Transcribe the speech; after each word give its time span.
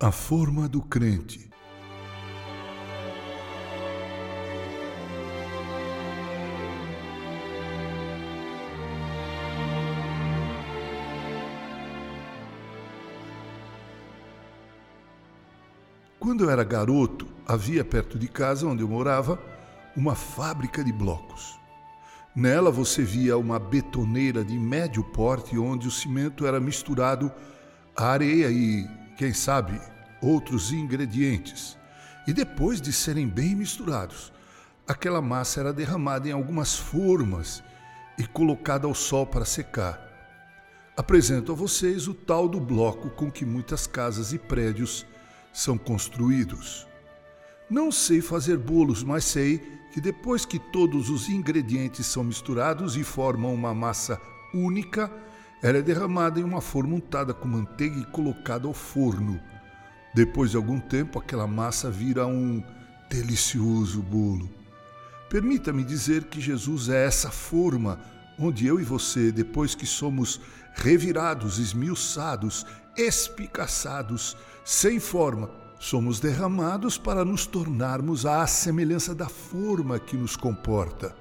A 0.00 0.12
forma 0.12 0.68
do 0.68 0.80
crente. 0.80 1.50
Quando 16.20 16.44
eu 16.44 16.50
era 16.50 16.62
garoto, 16.62 17.26
havia 17.44 17.84
perto 17.84 18.16
de 18.16 18.28
casa 18.28 18.68
onde 18.68 18.84
eu 18.84 18.88
morava 18.88 19.42
uma 19.96 20.14
fábrica 20.14 20.84
de 20.84 20.92
blocos. 20.92 21.58
Nela 22.36 22.70
você 22.70 23.02
via 23.02 23.36
uma 23.36 23.58
betoneira 23.58 24.44
de 24.44 24.56
médio 24.56 25.02
porte 25.02 25.58
onde 25.58 25.88
o 25.88 25.90
cimento 25.90 26.46
era 26.46 26.60
misturado 26.60 27.32
à 27.96 28.10
areia 28.10 28.48
e 28.48 28.86
quem 29.18 29.34
sabe, 29.34 29.80
outros 30.22 30.72
ingredientes. 30.72 31.76
E 32.24 32.32
depois 32.32 32.80
de 32.80 32.92
serem 32.92 33.26
bem 33.26 33.56
misturados, 33.56 34.32
aquela 34.86 35.20
massa 35.20 35.58
era 35.58 35.72
derramada 35.72 36.28
em 36.28 36.32
algumas 36.32 36.76
formas 36.76 37.60
e 38.16 38.24
colocada 38.24 38.86
ao 38.86 38.94
sol 38.94 39.26
para 39.26 39.44
secar. 39.44 40.00
Apresento 40.96 41.50
a 41.50 41.54
vocês 41.54 42.06
o 42.06 42.14
tal 42.14 42.48
do 42.48 42.60
bloco 42.60 43.10
com 43.10 43.28
que 43.28 43.44
muitas 43.44 43.88
casas 43.88 44.32
e 44.32 44.38
prédios 44.38 45.04
são 45.52 45.76
construídos. 45.76 46.86
Não 47.68 47.90
sei 47.90 48.20
fazer 48.20 48.56
bolos, 48.56 49.02
mas 49.02 49.24
sei 49.24 49.58
que 49.92 50.00
depois 50.00 50.44
que 50.44 50.60
todos 50.60 51.10
os 51.10 51.28
ingredientes 51.28 52.06
são 52.06 52.22
misturados 52.22 52.96
e 52.96 53.02
formam 53.02 53.52
uma 53.52 53.74
massa 53.74 54.20
única, 54.54 55.10
ela 55.62 55.78
é 55.78 55.82
derramada 55.82 56.38
em 56.38 56.44
uma 56.44 56.60
forma 56.60 56.94
untada 56.94 57.34
com 57.34 57.48
manteiga 57.48 57.98
e 57.98 58.04
colocada 58.04 58.66
ao 58.66 58.74
forno. 58.74 59.40
Depois 60.14 60.52
de 60.52 60.56
algum 60.56 60.78
tempo, 60.78 61.18
aquela 61.18 61.46
massa 61.46 61.90
vira 61.90 62.26
um 62.26 62.62
delicioso 63.10 64.00
bolo. 64.02 64.48
Permita-me 65.28 65.84
dizer 65.84 66.24
que 66.24 66.40
Jesus 66.40 66.88
é 66.88 67.04
essa 67.04 67.30
forma 67.30 68.00
onde 68.38 68.66
eu 68.66 68.80
e 68.80 68.84
você, 68.84 69.32
depois 69.32 69.74
que 69.74 69.84
somos 69.84 70.40
revirados, 70.74 71.58
esmiuçados, 71.58 72.64
espicaçados, 72.96 74.36
sem 74.64 75.00
forma, 75.00 75.50
somos 75.78 76.20
derramados 76.20 76.96
para 76.96 77.24
nos 77.24 77.46
tornarmos 77.46 78.24
à 78.24 78.46
semelhança 78.46 79.14
da 79.14 79.28
forma 79.28 79.98
que 79.98 80.16
nos 80.16 80.36
comporta. 80.36 81.14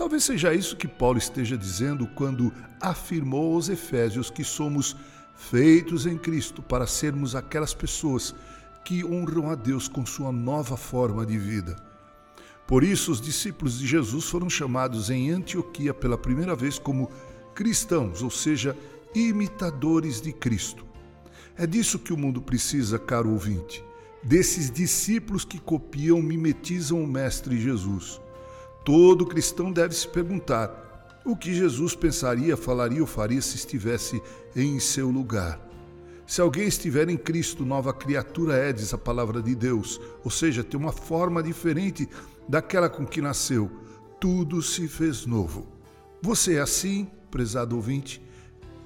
Talvez 0.00 0.24
seja 0.24 0.54
isso 0.54 0.78
que 0.78 0.88
Paulo 0.88 1.18
esteja 1.18 1.58
dizendo 1.58 2.06
quando 2.06 2.50
afirmou 2.80 3.52
aos 3.54 3.68
Efésios 3.68 4.30
que 4.30 4.42
somos 4.42 4.96
feitos 5.36 6.06
em 6.06 6.16
Cristo 6.16 6.62
para 6.62 6.86
sermos 6.86 7.36
aquelas 7.36 7.74
pessoas 7.74 8.34
que 8.82 9.04
honram 9.04 9.50
a 9.50 9.54
Deus 9.54 9.88
com 9.88 10.06
sua 10.06 10.32
nova 10.32 10.74
forma 10.74 11.26
de 11.26 11.36
vida. 11.36 11.76
Por 12.66 12.82
isso, 12.82 13.12
os 13.12 13.20
discípulos 13.20 13.78
de 13.78 13.86
Jesus 13.86 14.24
foram 14.24 14.48
chamados 14.48 15.10
em 15.10 15.28
Antioquia 15.32 15.92
pela 15.92 16.16
primeira 16.16 16.56
vez 16.56 16.78
como 16.78 17.10
cristãos, 17.54 18.22
ou 18.22 18.30
seja, 18.30 18.74
imitadores 19.14 20.18
de 20.18 20.32
Cristo. 20.32 20.82
É 21.58 21.66
disso 21.66 21.98
que 21.98 22.14
o 22.14 22.16
mundo 22.16 22.40
precisa, 22.40 22.98
caro 22.98 23.28
ouvinte, 23.28 23.84
desses 24.22 24.70
discípulos 24.70 25.44
que 25.44 25.58
copiam, 25.58 26.22
mimetizam 26.22 27.04
o 27.04 27.06
Mestre 27.06 27.60
Jesus. 27.60 28.18
Todo 28.90 29.24
cristão 29.24 29.70
deve 29.70 29.94
se 29.94 30.08
perguntar 30.08 31.20
o 31.24 31.36
que 31.36 31.54
Jesus 31.54 31.94
pensaria, 31.94 32.56
falaria 32.56 33.00
ou 33.00 33.06
faria 33.06 33.40
se 33.40 33.54
estivesse 33.54 34.20
em 34.56 34.80
seu 34.80 35.08
lugar. 35.10 35.60
Se 36.26 36.40
alguém 36.40 36.66
estiver 36.66 37.08
em 37.08 37.16
Cristo, 37.16 37.64
nova 37.64 37.92
criatura 37.92 38.56
é, 38.56 38.72
diz 38.72 38.92
a 38.92 38.98
palavra 38.98 39.40
de 39.40 39.54
Deus, 39.54 40.00
ou 40.24 40.30
seja, 40.30 40.64
tem 40.64 40.78
uma 40.78 40.90
forma 40.90 41.40
diferente 41.40 42.08
daquela 42.48 42.88
com 42.88 43.06
que 43.06 43.22
nasceu. 43.22 43.70
Tudo 44.18 44.60
se 44.60 44.88
fez 44.88 45.24
novo. 45.24 45.68
Você 46.20 46.56
é 46.56 46.60
assim, 46.60 47.08
prezado 47.30 47.76
ouvinte? 47.76 48.20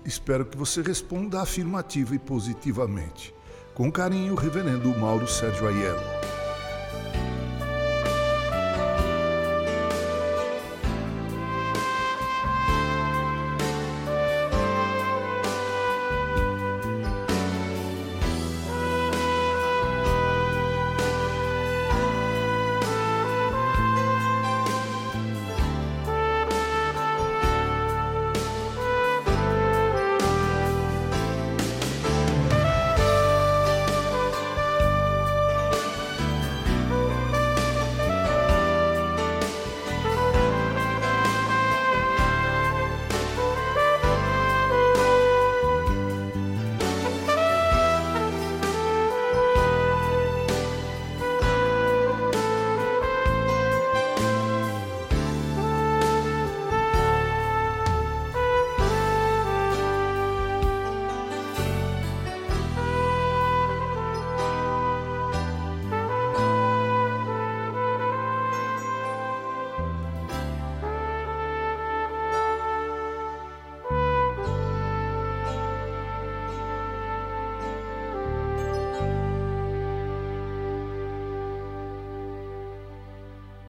Espero 0.05 0.45
que 0.45 0.59
você 0.59 0.83
responda 0.83 1.41
afirmativa 1.41 2.15
e 2.15 2.19
positivamente. 2.19 3.34
Com 3.73 3.91
carinho, 3.91 4.34
Reverendo 4.34 4.91
Mauro 4.99 5.27
Sérgio 5.27 5.67
Aiello. 5.67 6.44